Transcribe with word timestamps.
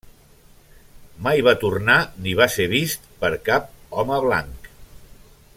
Mai 1.27 1.43
va 1.49 1.53
tornar 1.65 1.99
ni 2.25 2.35
va 2.41 2.49
ser 2.55 2.67
vist 2.73 3.07
per 3.21 3.33
cap 3.51 3.71
home 4.01 4.21
blanc. 4.29 4.75